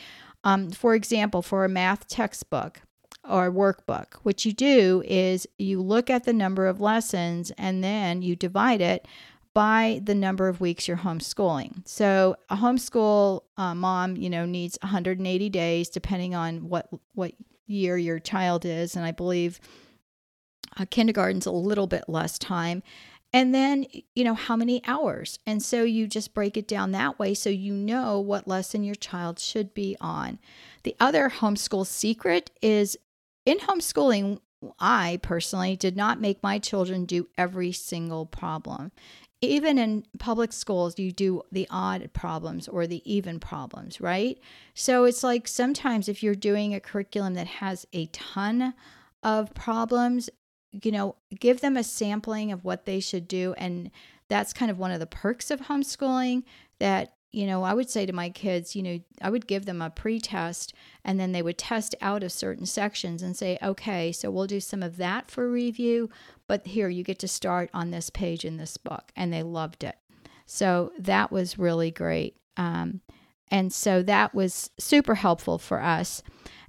[0.44, 2.82] Um, for example, for a math textbook
[3.28, 8.20] or workbook, what you do is you look at the number of lessons and then
[8.20, 9.06] you divide it
[9.54, 11.86] by the number of weeks you're homeschooling.
[11.86, 17.32] So a homeschool uh, mom, you know, needs 180 days, depending on what what
[17.66, 18.96] year your child is.
[18.96, 19.60] And I believe
[20.76, 22.82] uh, kindergarten's a little bit less time.
[23.32, 25.40] And then, you know, how many hours?
[25.44, 28.94] And so you just break it down that way so you know what lesson your
[28.94, 30.38] child should be on.
[30.84, 32.96] The other homeschool secret is
[33.44, 34.38] in homeschooling,
[34.78, 38.92] I personally did not make my children do every single problem.
[39.46, 44.38] Even in public schools, you do the odd problems or the even problems, right?
[44.74, 48.74] So it's like sometimes if you're doing a curriculum that has a ton
[49.22, 50.30] of problems,
[50.70, 53.54] you know, give them a sampling of what they should do.
[53.56, 53.90] And
[54.28, 56.42] that's kind of one of the perks of homeschooling
[56.78, 59.82] that you know, I would say to my kids, you know, I would give them
[59.82, 60.72] a pre-test
[61.04, 64.60] and then they would test out of certain sections and say, okay, so we'll do
[64.60, 66.10] some of that for review,
[66.46, 69.12] but here you get to start on this page in this book.
[69.16, 69.96] And they loved it.
[70.46, 72.36] So that was really great.
[72.56, 73.00] Um,
[73.50, 76.22] and so that was super helpful for us.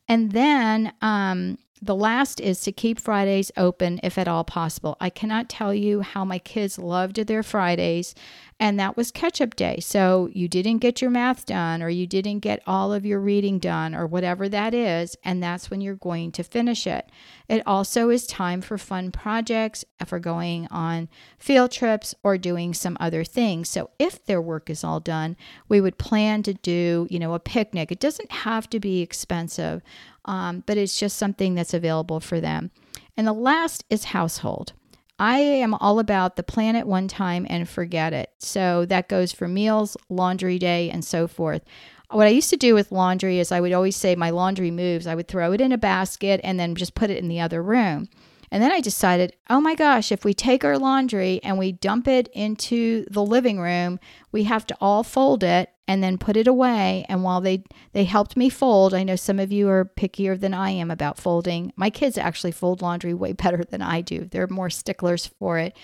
[0.08, 4.98] And then um, the last is to keep Fridays open if at all possible.
[5.00, 8.16] I cannot tell you how my kids loved their Fridays
[8.60, 9.80] and that was catch up day.
[9.82, 13.60] So you didn't get your math done, or you didn't get all of your reading
[13.60, 17.10] done, or whatever that is, and that's when you're going to finish it.
[17.50, 22.96] It also is time for fun projects, for going on field trips, or doing some
[23.00, 23.70] other things.
[23.70, 25.36] So if their work is all done,
[25.68, 27.92] we would plan to do, you know, a picnic.
[27.92, 29.82] It doesn't have to be expensive,
[30.24, 32.72] um, but it's just something that's available for them.
[33.18, 34.74] And the last is household.
[35.18, 38.32] I am all about the plan at one time and forget it.
[38.40, 41.64] So that goes for meals, laundry day, and so forth.
[42.12, 45.08] What I used to do with laundry is I would always say my laundry moves.
[45.08, 47.64] I would throw it in a basket and then just put it in the other
[47.64, 48.10] room.
[48.52, 52.08] And then I decided, oh my gosh, if we take our laundry and we dump
[52.08, 54.00] it into the living room,
[54.32, 57.06] we have to all fold it and then put it away.
[57.10, 60.54] And while they they helped me fold, I know some of you are pickier than
[60.54, 61.72] I am about folding.
[61.76, 64.26] My kids actually fold laundry way better than I do.
[64.26, 65.76] They're more sticklers for it.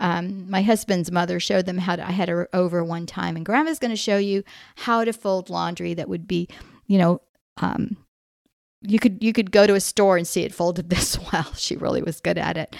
[0.00, 2.06] Um, my husband's mother showed them how to.
[2.06, 4.44] I had her over one time, and Grandma's going to show you
[4.76, 6.48] how to fold laundry that would be,
[6.86, 7.20] you know,
[7.56, 7.96] um,
[8.82, 11.52] you could you could go to a store and see it folded this well.
[11.54, 12.76] She really was good at it.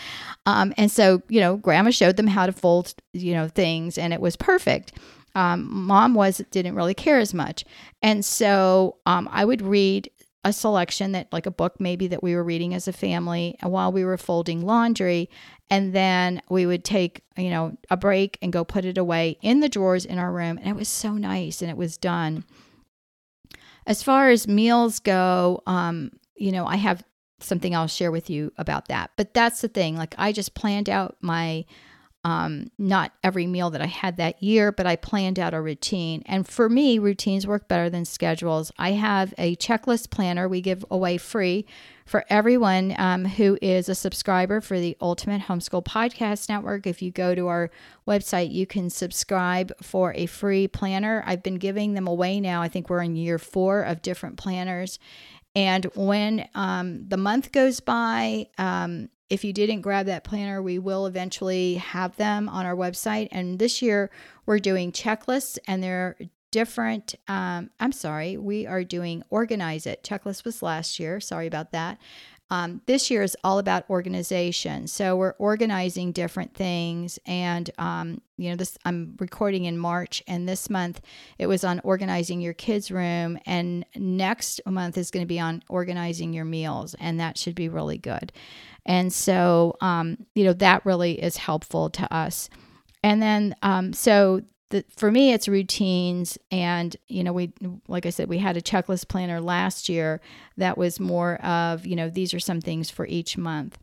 [0.46, 4.12] Um, and so, you know, grandma showed them how to fold, you know, things and
[4.12, 4.92] it was perfect.
[5.38, 7.64] Um, mom was didn't really care as much.
[8.02, 10.10] And so um, I would read
[10.44, 13.92] a selection that like a book maybe that we were reading as a family while
[13.92, 15.28] we were folding laundry
[15.68, 19.58] and then we would take you know a break and go put it away in
[19.58, 22.44] the drawers in our room and it was so nice and it was done
[23.88, 27.02] as far as meals go, um, you know, I have
[27.40, 29.10] something I'll share with you about that.
[29.16, 29.96] But that's the thing.
[29.96, 31.64] Like I just planned out my
[32.24, 36.22] um, not every meal that I had that year, but I planned out a routine.
[36.26, 38.72] And for me, routines work better than schedules.
[38.76, 41.64] I have a checklist planner we give away free
[42.04, 46.86] for everyone um, who is a subscriber for the Ultimate Homeschool Podcast Network.
[46.86, 47.70] If you go to our
[48.06, 51.22] website, you can subscribe for a free planner.
[51.26, 52.62] I've been giving them away now.
[52.62, 54.98] I think we're in year four of different planners.
[55.54, 60.78] And when um, the month goes by, um, if you didn't grab that planner, we
[60.78, 63.28] will eventually have them on our website.
[63.30, 64.10] And this year,
[64.46, 66.16] we're doing checklists, and they're
[66.50, 67.14] different.
[67.28, 70.02] Um, I'm sorry, we are doing Organize It.
[70.02, 71.20] Checklist was last year.
[71.20, 71.98] Sorry about that.
[72.50, 74.86] Um, this year is all about organization.
[74.86, 80.48] So we're organizing different things, and um, you know, this I'm recording in March, and
[80.48, 81.02] this month
[81.38, 85.62] it was on organizing your kids' room, and next month is going to be on
[85.68, 88.32] organizing your meals, and that should be really good.
[88.88, 92.48] And so, um, you know, that really is helpful to us.
[93.04, 96.38] And then, um, so the, for me, it's routines.
[96.50, 97.52] And, you know, we,
[97.86, 100.22] like I said, we had a checklist planner last year
[100.56, 103.78] that was more of, you know, these are some things for each month.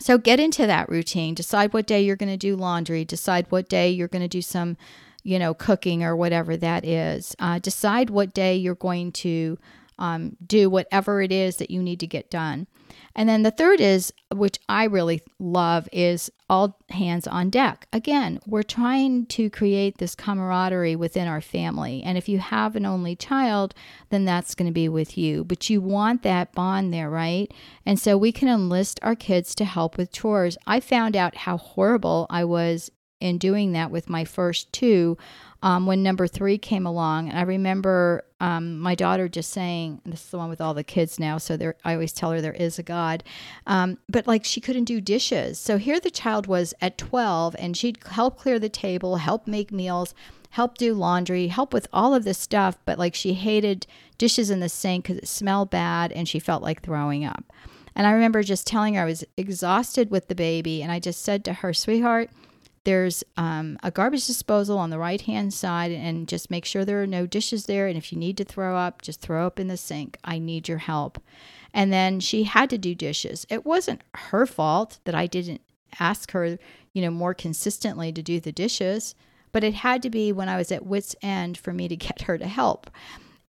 [0.00, 1.34] So get into that routine.
[1.34, 3.04] Decide what day you're going to do laundry.
[3.04, 4.76] Decide what day you're going to do some,
[5.22, 7.36] you know, cooking or whatever that is.
[7.38, 9.58] Uh, decide what day you're going to
[9.98, 12.66] um, do whatever it is that you need to get done.
[13.14, 17.88] And then the third is, which I really love, is all hands on deck.
[17.92, 22.02] Again, we're trying to create this camaraderie within our family.
[22.04, 23.74] And if you have an only child,
[24.10, 25.44] then that's going to be with you.
[25.44, 27.52] But you want that bond there, right?
[27.84, 30.58] And so we can enlist our kids to help with chores.
[30.66, 32.90] I found out how horrible I was
[33.20, 35.16] in doing that with my first two
[35.62, 37.28] um, when number three came along.
[37.28, 40.84] And I remember um, my daughter just saying, this is the one with all the
[40.84, 43.24] kids now, so there, I always tell her there is a God.
[43.66, 45.58] Um, but like she couldn't do dishes.
[45.58, 49.72] So here the child was at 12 and she'd help clear the table, help make
[49.72, 50.14] meals,
[50.50, 52.78] help do laundry, help with all of this stuff.
[52.84, 53.86] But like she hated
[54.18, 57.44] dishes in the sink because it smelled bad and she felt like throwing up.
[57.94, 60.82] And I remember just telling her I was exhausted with the baby.
[60.82, 62.30] And I just said to her, sweetheart,
[62.86, 67.02] there's um, a garbage disposal on the right hand side, and just make sure there
[67.02, 67.88] are no dishes there.
[67.88, 70.16] And if you need to throw up, just throw up in the sink.
[70.22, 71.20] I need your help.
[71.74, 73.44] And then she had to do dishes.
[73.50, 75.62] It wasn't her fault that I didn't
[75.98, 76.60] ask her,
[76.92, 79.16] you know, more consistently to do the dishes,
[79.50, 82.22] but it had to be when I was at wit's end for me to get
[82.22, 82.88] her to help.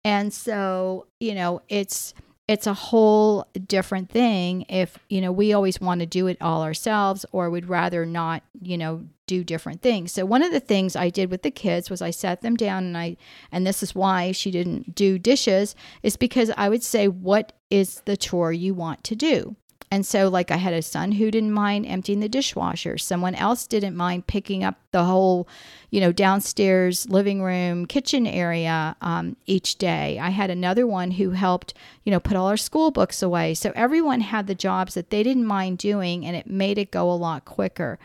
[0.04, 2.16] And so, you know, it's
[2.48, 6.64] it's a whole different thing if you know we always want to do it all
[6.64, 10.14] ourselves or would rather not you know do different things.
[10.14, 12.86] So one of the things i did with the kids was i sat them down
[12.86, 13.18] and i
[13.52, 18.02] and this is why she didn't do dishes is because i would say what is
[18.06, 19.56] the chore you want to do
[19.90, 22.98] and so, like, I had a son who didn't mind emptying the dishwasher.
[22.98, 25.48] Someone else didn't mind picking up the whole,
[25.92, 30.20] you know, downstairs living room, kitchen area um, each day.
[30.20, 31.74] I had another one who helped,
[32.04, 33.54] you know, put all our school books away.
[33.54, 37.10] So everyone had the jobs that they didn't mind doing, and it made it go
[37.10, 37.98] a lot quicker.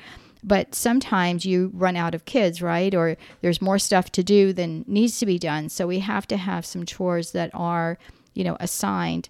[0.45, 2.95] But sometimes you run out of kids, right?
[2.95, 5.69] Or there's more stuff to do than needs to be done.
[5.69, 7.99] So we have to have some chores that are,
[8.35, 9.29] you know, assigned.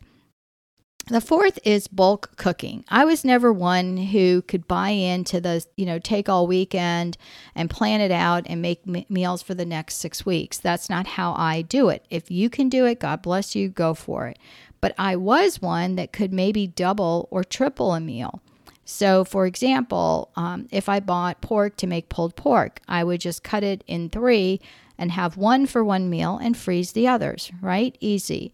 [1.09, 2.85] The fourth is bulk cooking.
[2.89, 7.17] I was never one who could buy into the, you know, take all weekend
[7.57, 10.59] and plan it out and make m- meals for the next six weeks.
[10.59, 12.07] That's not how I do it.
[12.09, 14.39] If you can do it, God bless you, go for it.
[14.81, 18.41] But I was one that could maybe double or triple a meal.
[18.85, 23.43] So, for example, um, if I bought pork to make pulled pork, I would just
[23.43, 24.61] cut it in three
[24.97, 27.97] and have one for one meal and freeze the others, right?
[28.01, 28.53] Easy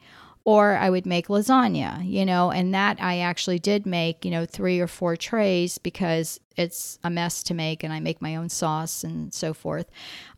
[0.49, 4.47] or I would make lasagna, you know, and that I actually did make, you know,
[4.47, 8.49] three or four trays because it's a mess to make and I make my own
[8.49, 9.91] sauce and so forth.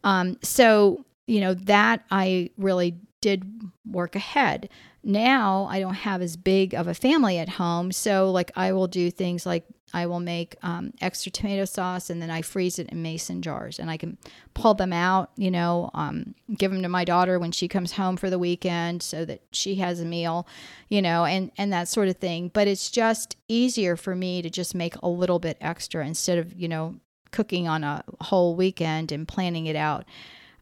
[0.02, 4.68] Um, so, you know, that I really did work ahead.
[5.02, 7.92] Now I don't have as big of a family at home.
[7.92, 12.22] So, like, I will do things like I will make um, extra tomato sauce and
[12.22, 14.18] then I freeze it in mason jars and I can
[14.54, 18.16] pull them out, you know, um, give them to my daughter when she comes home
[18.16, 20.46] for the weekend so that she has a meal,
[20.88, 22.50] you know, and, and that sort of thing.
[22.52, 26.52] But it's just easier for me to just make a little bit extra instead of,
[26.52, 26.96] you know,
[27.32, 30.04] cooking on a whole weekend and planning it out.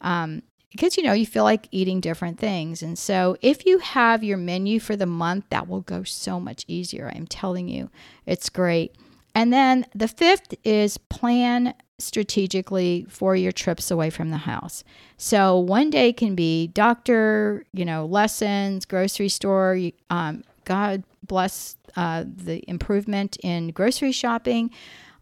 [0.00, 4.22] Um, because you know you feel like eating different things and so if you have
[4.22, 7.90] your menu for the month that will go so much easier i'm telling you
[8.26, 8.94] it's great
[9.34, 14.84] and then the fifth is plan strategically for your trips away from the house.
[15.16, 19.78] So one day can be doctor, you know, lessons, grocery store.
[20.10, 24.70] Um, God bless uh, the improvement in grocery shopping.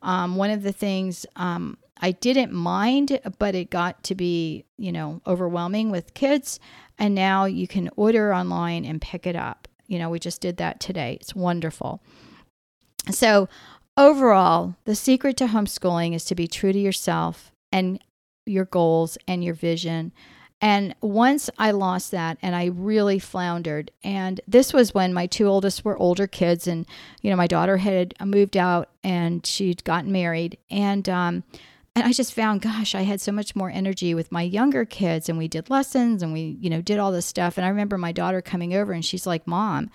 [0.02, 4.92] Um, one of the things um, I didn't mind, but it got to be, you
[4.92, 6.60] know, overwhelming with kids.
[6.98, 9.68] And now you can order online and pick it up.
[9.86, 11.18] You know, we just did that today.
[11.20, 12.02] It's wonderful.
[13.10, 13.48] So
[13.98, 17.98] Overall, the secret to homeschooling is to be true to yourself and
[18.44, 20.12] your goals and your vision.
[20.60, 25.46] And once I lost that and I really floundered, and this was when my two
[25.46, 26.86] oldest were older kids, and
[27.22, 30.58] you know, my daughter had moved out and she'd gotten married.
[30.70, 31.44] And, um,
[31.96, 35.30] and I just found, gosh, I had so much more energy with my younger kids,
[35.30, 37.56] and we did lessons and we, you know, did all this stuff.
[37.56, 39.90] And I remember my daughter coming over and she's like, Mom,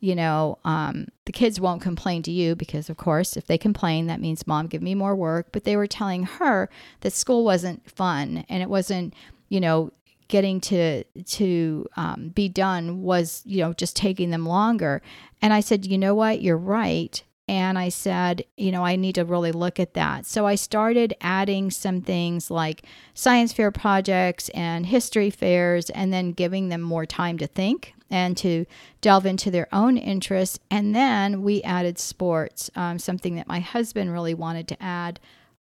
[0.00, 4.08] you know, um, the kids won't complain to you because, of course, if they complain,
[4.08, 5.46] that means mom, give me more work.
[5.52, 6.68] But they were telling her
[7.00, 9.14] that school wasn't fun and it wasn't,
[9.48, 9.92] you know,
[10.28, 15.00] getting to to um, be done was, you know, just taking them longer.
[15.40, 17.22] And I said, you know what, you're right.
[17.46, 20.24] And I said, you know, I need to really look at that.
[20.24, 26.32] So I started adding some things like science fair projects and history fairs, and then
[26.32, 28.64] giving them more time to think and to
[29.02, 30.58] delve into their own interests.
[30.70, 35.20] And then we added sports, um, something that my husband really wanted to add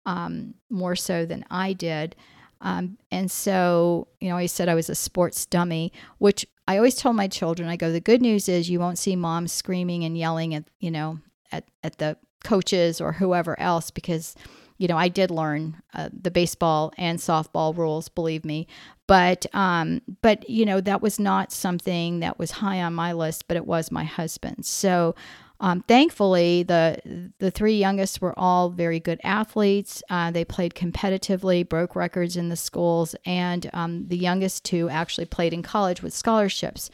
[0.07, 2.17] um, more so than I did.
[2.63, 6.95] Um, and so, you know, I said I was a sports dummy, which I always
[6.95, 10.17] told my children, I go, the good news is you won't see mom screaming and
[10.17, 11.19] yelling at, you know,
[11.53, 14.35] at, at the coaches or whoever else because
[14.79, 18.67] you know, I did learn uh, the baseball and softball rules, believe me.
[19.07, 23.49] But, um, but you know, that was not something that was high on my list,
[23.49, 24.69] but it was my husband's.
[24.69, 25.15] So,
[25.59, 30.03] um, thankfully, the the three youngest were all very good athletes.
[30.11, 35.25] Uh, they played competitively, broke records in the schools, and um, the youngest two actually
[35.25, 36.91] played in college with scholarships,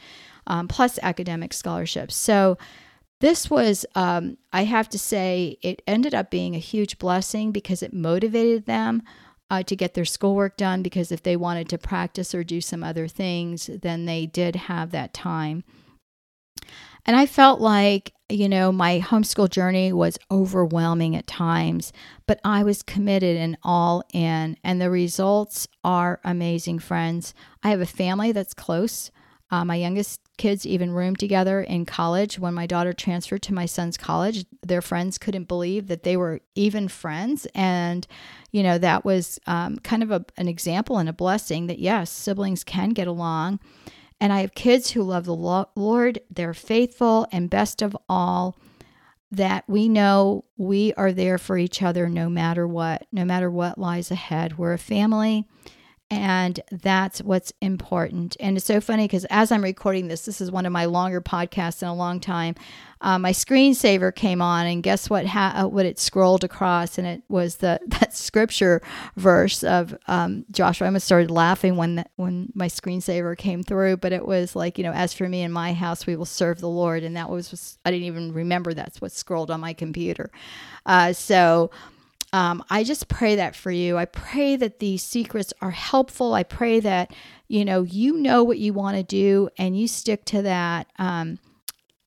[0.47, 2.15] um, plus academic scholarships.
[2.15, 2.57] So
[3.23, 7.81] this was, um, I have to say, it ended up being a huge blessing because
[7.81, 9.01] it motivated them
[9.49, 10.83] uh, to get their schoolwork done.
[10.83, 14.91] Because if they wanted to practice or do some other things, then they did have
[14.91, 15.63] that time.
[17.05, 21.93] And I felt like, you know, my homeschool journey was overwhelming at times,
[22.27, 24.57] but I was committed and all in.
[24.65, 27.33] And the results are amazing, friends.
[27.63, 29.11] I have a family that's close.
[29.49, 32.39] Uh, my youngest kids even roomed together in college.
[32.39, 36.41] When my daughter transferred to my son's college, their friends couldn't believe that they were
[36.55, 37.45] even friends.
[37.53, 38.07] And,
[38.51, 42.09] you know, that was um, kind of a, an example and a blessing that, yes,
[42.09, 43.59] siblings can get along.
[44.19, 48.57] And I have kids who love the Lord, they're faithful, and best of all,
[49.31, 53.77] that we know we are there for each other no matter what, no matter what
[53.77, 54.57] lies ahead.
[54.57, 55.47] We're a family
[56.17, 58.37] and that's what's important.
[58.39, 61.21] And it's so funny because as I'm recording this, this is one of my longer
[61.21, 62.55] podcasts in a long time.
[63.01, 65.25] Uh, my screensaver came on, and guess what?
[65.25, 68.81] Ha- uh, what it scrolled across, and it was the that scripture
[69.17, 70.85] verse of um, Joshua.
[70.85, 74.77] I almost started laughing when the, when my screensaver came through, but it was like
[74.77, 77.29] you know, as for me and my house, we will serve the Lord, and that
[77.29, 80.31] was, was I didn't even remember that's what scrolled on my computer.
[80.85, 81.71] Uh, so
[82.33, 83.97] um, I just pray that for you.
[83.97, 86.33] I pray that these secrets are helpful.
[86.33, 87.13] I pray that
[87.47, 90.87] you know you know what you want to do and you stick to that.
[90.97, 91.39] Um,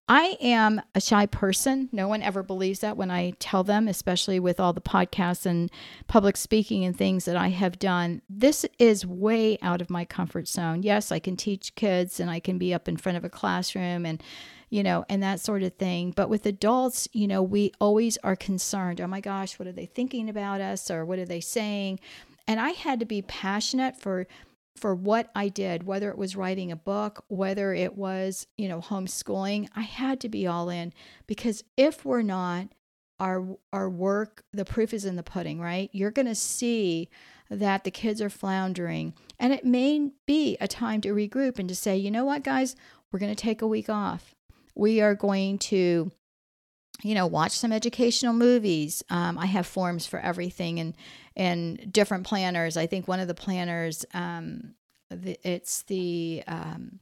[0.08, 1.88] I am a shy person.
[1.90, 5.70] No one ever believes that when I tell them, especially with all the podcasts and
[6.06, 8.22] public speaking and things that I have done.
[8.28, 10.84] This is way out of my comfort zone.
[10.84, 14.06] Yes, I can teach kids and I can be up in front of a classroom
[14.06, 14.22] and
[14.68, 16.12] you know, and that sort of thing.
[16.14, 19.86] But with adults, you know, we always are concerned oh my gosh, what are they
[19.86, 22.00] thinking about us or what are they saying?
[22.46, 24.26] And I had to be passionate for
[24.76, 28.80] for what I did, whether it was writing a book, whether it was, you know,
[28.80, 30.92] homeschooling, I had to be all in
[31.26, 32.68] because if we're not,
[33.18, 35.88] our our work, the proof is in the pudding, right?
[35.92, 37.08] You're going to see
[37.48, 41.74] that the kids are floundering and it may be a time to regroup and to
[41.74, 42.76] say, "You know what, guys,
[43.10, 44.35] we're going to take a week off
[44.76, 46.12] we are going to
[47.02, 49.02] you know watch some educational movies.
[49.10, 50.94] Um, i have forms for everything and
[51.34, 52.76] and different planners.
[52.76, 54.74] I think one of the planners um,
[55.10, 57.00] the, it's the um,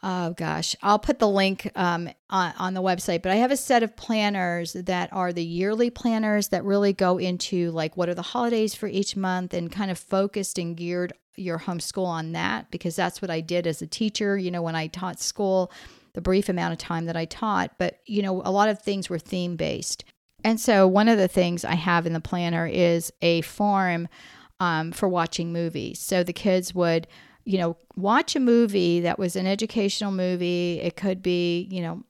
[0.00, 3.56] oh gosh i'll put the link um, on, on the website but i have a
[3.56, 8.14] set of planners that are the yearly planners that really go into like what are
[8.14, 12.70] the holidays for each month and kind of focused and geared your homeschool on that
[12.70, 14.36] because that's what i did as a teacher.
[14.38, 15.72] You know when i taught school
[16.18, 19.08] the brief amount of time that I taught, but you know, a lot of things
[19.08, 20.04] were theme based.
[20.42, 24.08] And so one of the things I have in the planner is a form
[24.58, 26.00] um, for watching movies.
[26.00, 27.06] So the kids would,
[27.44, 30.80] you know, watch a movie that was an educational movie.
[30.82, 32.02] It could be, you know,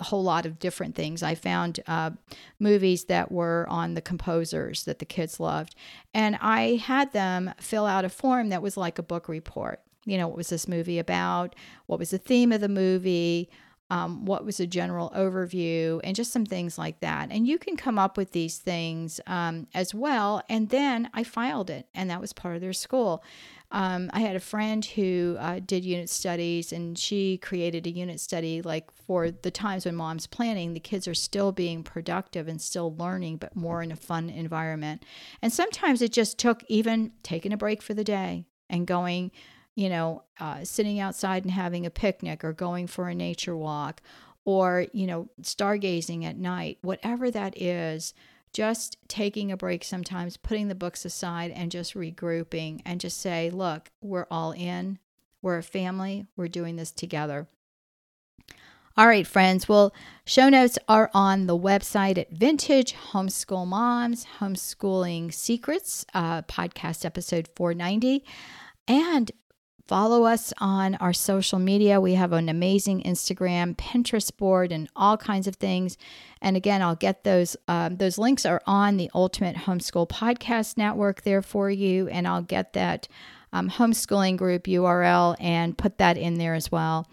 [0.00, 1.22] a whole lot of different things.
[1.22, 2.12] I found uh,
[2.58, 5.74] movies that were on the composers that the kids loved.
[6.14, 10.18] And I had them fill out a form that was like a book report you
[10.18, 11.54] know, what was this movie about?
[11.86, 13.48] What was the theme of the movie?
[13.90, 16.00] Um, what was a general overview?
[16.02, 17.28] And just some things like that.
[17.30, 20.42] And you can come up with these things um, as well.
[20.48, 23.22] And then I filed it, and that was part of their school.
[23.70, 28.20] Um, I had a friend who uh, did unit studies, and she created a unit
[28.20, 32.60] study like for the times when mom's planning, the kids are still being productive and
[32.60, 35.04] still learning, but more in a fun environment.
[35.42, 39.32] And sometimes it just took even taking a break for the day and going
[39.74, 44.00] you know, uh, sitting outside and having a picnic or going for a nature walk
[44.44, 48.14] or, you know, stargazing at night, whatever that is,
[48.52, 53.50] just taking a break sometimes, putting the books aside and just regrouping and just say,
[53.50, 54.98] look, we're all in.
[55.42, 56.26] We're a family.
[56.36, 57.48] We're doing this together.
[58.96, 59.68] All right, friends.
[59.68, 59.92] Well,
[60.24, 67.48] show notes are on the website at Vintage Homeschool Moms, Homeschooling Secrets, uh, podcast episode
[67.56, 68.24] 490.
[68.86, 69.32] And
[69.86, 72.00] Follow us on our social media.
[72.00, 75.98] We have an amazing Instagram, Pinterest board, and all kinds of things.
[76.40, 77.54] And again, I'll get those.
[77.68, 82.42] Um, those links are on the Ultimate Homeschool Podcast Network there for you, and I'll
[82.42, 83.08] get that
[83.52, 87.06] um, homeschooling group URL and put that in there as well.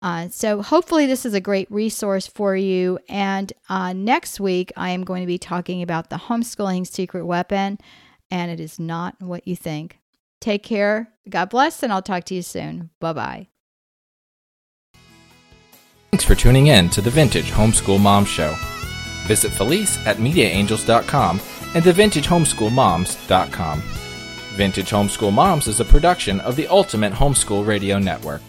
[0.00, 2.98] Uh, so hopefully this is a great resource for you.
[3.08, 7.78] And uh, next week I am going to be talking about the homeschooling secret weapon,
[8.30, 9.98] and it is not what you think.
[10.44, 11.08] Take care.
[11.26, 12.90] God bless, and I'll talk to you soon.
[13.00, 13.48] Bye bye.
[16.12, 18.54] Thanks for tuning in to the Vintage Homeschool Mom Show.
[19.26, 21.40] Visit Felice at MediaAngels.com
[21.74, 23.82] and TheVintageHomeschoolMoms.com.
[24.52, 28.42] Vintage Homeschool Moms is a production of the Ultimate Homeschool Radio Network.